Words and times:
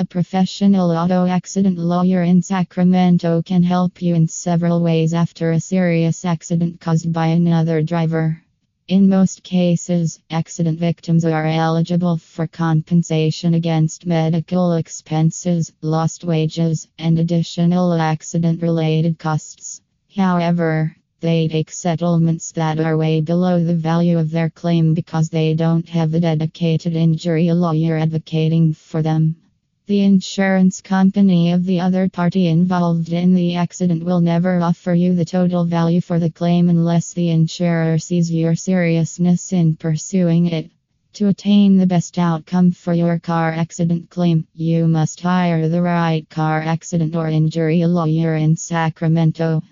A 0.00 0.04
professional 0.04 0.92
auto 0.92 1.26
accident 1.26 1.76
lawyer 1.76 2.22
in 2.22 2.40
Sacramento 2.40 3.42
can 3.42 3.64
help 3.64 4.00
you 4.00 4.14
in 4.14 4.28
several 4.28 4.80
ways 4.80 5.12
after 5.12 5.50
a 5.50 5.58
serious 5.58 6.24
accident 6.24 6.80
caused 6.80 7.12
by 7.12 7.26
another 7.26 7.82
driver. 7.82 8.40
In 8.86 9.08
most 9.08 9.42
cases, 9.42 10.20
accident 10.30 10.78
victims 10.78 11.24
are 11.24 11.44
eligible 11.44 12.16
for 12.16 12.46
compensation 12.46 13.54
against 13.54 14.06
medical 14.06 14.74
expenses, 14.74 15.72
lost 15.82 16.22
wages, 16.22 16.86
and 16.96 17.18
additional 17.18 17.92
accident 17.94 18.62
related 18.62 19.18
costs. 19.18 19.80
However, 20.14 20.94
they 21.18 21.48
take 21.48 21.72
settlements 21.72 22.52
that 22.52 22.78
are 22.78 22.96
way 22.96 23.20
below 23.20 23.64
the 23.64 23.74
value 23.74 24.16
of 24.16 24.30
their 24.30 24.48
claim 24.48 24.94
because 24.94 25.28
they 25.28 25.54
don't 25.54 25.88
have 25.88 26.14
a 26.14 26.20
dedicated 26.20 26.94
injury 26.94 27.50
lawyer 27.50 27.98
advocating 27.98 28.74
for 28.74 29.02
them. 29.02 29.34
The 29.88 30.02
insurance 30.02 30.82
company 30.82 31.52
of 31.52 31.64
the 31.64 31.80
other 31.80 32.10
party 32.10 32.46
involved 32.46 33.10
in 33.10 33.34
the 33.34 33.54
accident 33.54 34.04
will 34.04 34.20
never 34.20 34.60
offer 34.60 34.92
you 34.92 35.14
the 35.14 35.24
total 35.24 35.64
value 35.64 36.02
for 36.02 36.18
the 36.18 36.28
claim 36.28 36.68
unless 36.68 37.14
the 37.14 37.30
insurer 37.30 37.96
sees 37.96 38.30
your 38.30 38.54
seriousness 38.54 39.50
in 39.50 39.76
pursuing 39.76 40.44
it. 40.44 40.70
To 41.14 41.28
attain 41.28 41.78
the 41.78 41.86
best 41.86 42.18
outcome 42.18 42.72
for 42.72 42.92
your 42.92 43.18
car 43.18 43.50
accident 43.50 44.10
claim, 44.10 44.46
you 44.54 44.86
must 44.88 45.22
hire 45.22 45.70
the 45.70 45.80
right 45.80 46.28
car 46.28 46.60
accident 46.60 47.16
or 47.16 47.26
injury 47.28 47.82
lawyer 47.86 48.36
in 48.36 48.56
Sacramento. 48.56 49.62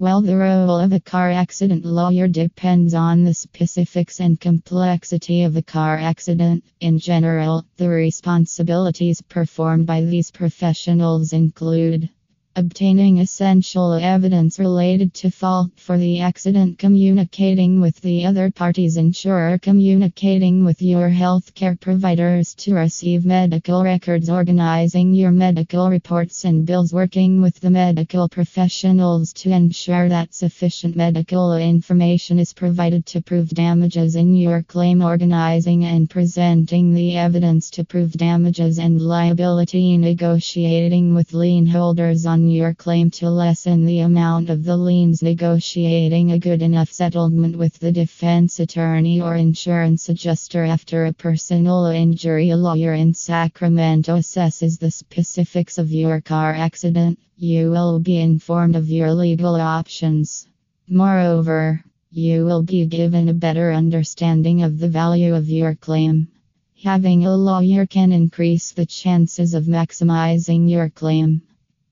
Well, 0.00 0.22
the 0.22 0.36
role 0.36 0.78
of 0.78 0.92
a 0.92 1.00
car 1.00 1.28
accident 1.32 1.84
lawyer 1.84 2.28
depends 2.28 2.94
on 2.94 3.24
the 3.24 3.34
specifics 3.34 4.20
and 4.20 4.38
complexity 4.38 5.42
of 5.42 5.56
a 5.56 5.62
car 5.62 5.96
accident. 5.96 6.62
In 6.78 7.00
general, 7.00 7.64
the 7.78 7.88
responsibilities 7.88 9.20
performed 9.22 9.86
by 9.86 10.02
these 10.02 10.30
professionals 10.30 11.32
include 11.32 12.10
Obtaining 12.58 13.18
essential 13.20 13.92
evidence 13.92 14.58
related 14.58 15.14
to 15.14 15.30
fault 15.30 15.70
for 15.76 15.96
the 15.96 16.18
accident, 16.18 16.76
communicating 16.76 17.80
with 17.80 18.00
the 18.00 18.26
other 18.26 18.50
party's 18.50 18.96
insurer, 18.96 19.58
communicating 19.58 20.64
with 20.64 20.82
your 20.82 21.08
healthcare 21.08 21.80
providers 21.80 22.56
to 22.56 22.74
receive 22.74 23.24
medical 23.24 23.84
records, 23.84 24.28
organizing 24.28 25.14
your 25.14 25.30
medical 25.30 25.88
reports 25.88 26.44
and 26.44 26.66
bills, 26.66 26.92
working 26.92 27.40
with 27.40 27.60
the 27.60 27.70
medical 27.70 28.28
professionals 28.28 29.32
to 29.32 29.52
ensure 29.52 30.08
that 30.08 30.34
sufficient 30.34 30.96
medical 30.96 31.56
information 31.56 32.40
is 32.40 32.52
provided 32.52 33.06
to 33.06 33.22
prove 33.22 33.50
damages 33.50 34.16
in 34.16 34.34
your 34.34 34.64
claim, 34.64 35.00
organizing 35.00 35.84
and 35.84 36.10
presenting 36.10 36.92
the 36.92 37.16
evidence 37.16 37.70
to 37.70 37.84
prove 37.84 38.10
damages 38.14 38.78
and 38.78 39.00
liability, 39.00 39.96
negotiating 39.96 41.14
with 41.14 41.32
lien 41.32 41.64
holders 41.64 42.26
on 42.26 42.47
your 42.50 42.74
claim 42.74 43.10
to 43.10 43.30
lessen 43.30 43.86
the 43.86 44.00
amount 44.00 44.50
of 44.50 44.64
the 44.64 44.76
liens, 44.76 45.22
negotiating 45.22 46.32
a 46.32 46.38
good 46.38 46.62
enough 46.62 46.90
settlement 46.90 47.56
with 47.56 47.78
the 47.78 47.92
defense 47.92 48.60
attorney 48.60 49.20
or 49.20 49.34
insurance 49.34 50.08
adjuster 50.08 50.64
after 50.64 51.06
a 51.06 51.12
personal 51.12 51.86
injury. 51.86 52.50
A 52.50 52.56
lawyer 52.56 52.94
in 52.94 53.14
Sacramento 53.14 54.16
assesses 54.16 54.78
the 54.78 54.90
specifics 54.90 55.78
of 55.78 55.90
your 55.90 56.20
car 56.20 56.54
accident. 56.54 57.18
You 57.36 57.70
will 57.70 57.98
be 57.98 58.18
informed 58.18 58.76
of 58.76 58.88
your 58.88 59.12
legal 59.12 59.56
options. 59.56 60.46
Moreover, 60.88 61.84
you 62.10 62.44
will 62.44 62.62
be 62.62 62.86
given 62.86 63.28
a 63.28 63.34
better 63.34 63.72
understanding 63.72 64.62
of 64.62 64.78
the 64.78 64.88
value 64.88 65.34
of 65.34 65.48
your 65.48 65.74
claim. 65.74 66.28
Having 66.84 67.26
a 67.26 67.36
lawyer 67.36 67.86
can 67.86 68.12
increase 68.12 68.70
the 68.70 68.86
chances 68.86 69.52
of 69.52 69.64
maximizing 69.64 70.70
your 70.70 70.88
claim. 70.88 71.42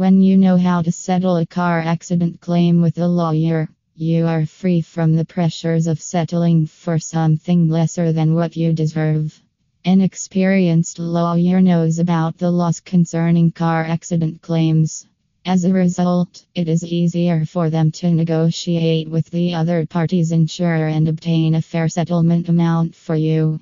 When 0.00 0.22
you 0.22 0.38
know 0.38 0.56
how 0.56 0.80
to 0.80 0.90
settle 0.90 1.36
a 1.36 1.44
car 1.44 1.78
accident 1.78 2.40
claim 2.40 2.80
with 2.80 2.96
a 2.96 3.06
lawyer, 3.06 3.68
you 3.94 4.24
are 4.24 4.46
free 4.46 4.80
from 4.80 5.14
the 5.14 5.26
pressures 5.26 5.86
of 5.86 6.00
settling 6.00 6.64
for 6.64 6.98
something 6.98 7.68
lesser 7.68 8.10
than 8.10 8.32
what 8.32 8.56
you 8.56 8.72
deserve. 8.72 9.38
An 9.84 10.00
experienced 10.00 10.98
lawyer 10.98 11.60
knows 11.60 11.98
about 11.98 12.38
the 12.38 12.50
laws 12.50 12.80
concerning 12.80 13.52
car 13.52 13.84
accident 13.84 14.40
claims. 14.40 15.06
As 15.44 15.66
a 15.66 15.74
result, 15.74 16.46
it 16.54 16.66
is 16.66 16.82
easier 16.82 17.44
for 17.44 17.68
them 17.68 17.90
to 18.00 18.10
negotiate 18.10 19.10
with 19.10 19.28
the 19.28 19.52
other 19.52 19.84
party's 19.84 20.32
insurer 20.32 20.88
and 20.88 21.08
obtain 21.08 21.56
a 21.56 21.60
fair 21.60 21.90
settlement 21.90 22.48
amount 22.48 22.94
for 22.94 23.16
you. 23.16 23.60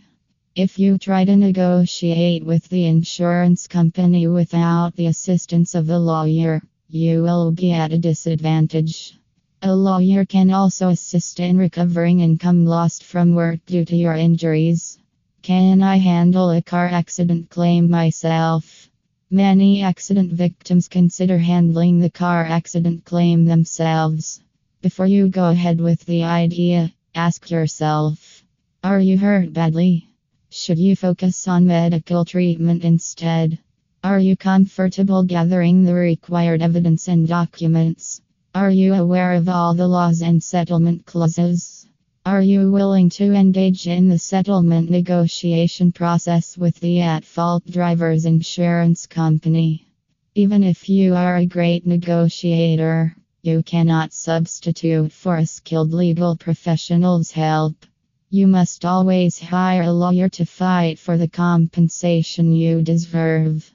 If 0.58 0.76
you 0.76 0.98
try 0.98 1.24
to 1.24 1.36
negotiate 1.36 2.44
with 2.44 2.68
the 2.68 2.86
insurance 2.86 3.68
company 3.68 4.26
without 4.26 4.96
the 4.96 5.06
assistance 5.06 5.76
of 5.76 5.88
a 5.88 6.00
lawyer, 6.00 6.60
you 6.88 7.22
will 7.22 7.52
be 7.52 7.70
at 7.70 7.92
a 7.92 7.98
disadvantage. 7.98 9.14
A 9.62 9.72
lawyer 9.72 10.24
can 10.24 10.50
also 10.50 10.88
assist 10.88 11.38
in 11.38 11.58
recovering 11.58 12.18
income 12.18 12.66
lost 12.66 13.04
from 13.04 13.36
work 13.36 13.64
due 13.66 13.84
to 13.84 13.94
your 13.94 14.14
injuries. 14.14 14.98
Can 15.42 15.80
I 15.80 15.98
handle 15.98 16.50
a 16.50 16.60
car 16.60 16.86
accident 16.86 17.50
claim 17.50 17.88
myself? 17.88 18.90
Many 19.30 19.82
accident 19.82 20.32
victims 20.32 20.88
consider 20.88 21.38
handling 21.38 22.00
the 22.00 22.10
car 22.10 22.44
accident 22.44 23.04
claim 23.04 23.44
themselves. 23.44 24.40
Before 24.82 25.06
you 25.06 25.28
go 25.28 25.50
ahead 25.50 25.80
with 25.80 26.04
the 26.06 26.24
idea, 26.24 26.92
ask 27.14 27.48
yourself 27.48 28.42
Are 28.82 28.98
you 28.98 29.18
hurt 29.18 29.52
badly? 29.52 30.07
Should 30.50 30.78
you 30.78 30.96
focus 30.96 31.46
on 31.46 31.66
medical 31.66 32.24
treatment 32.24 32.82
instead? 32.82 33.58
Are 34.02 34.18
you 34.18 34.34
comfortable 34.34 35.22
gathering 35.22 35.84
the 35.84 35.92
required 35.92 36.62
evidence 36.62 37.06
and 37.06 37.28
documents? 37.28 38.22
Are 38.54 38.70
you 38.70 38.94
aware 38.94 39.34
of 39.34 39.50
all 39.50 39.74
the 39.74 39.86
laws 39.86 40.22
and 40.22 40.42
settlement 40.42 41.04
clauses? 41.04 41.86
Are 42.24 42.40
you 42.40 42.72
willing 42.72 43.10
to 43.10 43.34
engage 43.34 43.86
in 43.86 44.08
the 44.08 44.18
settlement 44.18 44.88
negotiation 44.88 45.92
process 45.92 46.56
with 46.56 46.80
the 46.80 47.02
at 47.02 47.26
fault 47.26 47.66
driver's 47.66 48.24
insurance 48.24 49.06
company? 49.06 49.86
Even 50.34 50.64
if 50.64 50.88
you 50.88 51.14
are 51.14 51.36
a 51.36 51.44
great 51.44 51.86
negotiator, 51.86 53.14
you 53.42 53.62
cannot 53.62 54.14
substitute 54.14 55.12
for 55.12 55.36
a 55.36 55.44
skilled 55.44 55.92
legal 55.92 56.36
professional's 56.36 57.32
help. 57.32 57.84
You 58.30 58.46
must 58.46 58.84
always 58.84 59.38
hire 59.38 59.84
a 59.84 59.90
lawyer 59.90 60.28
to 60.28 60.44
fight 60.44 60.98
for 60.98 61.16
the 61.16 61.28
compensation 61.28 62.52
you 62.52 62.82
deserve. 62.82 63.72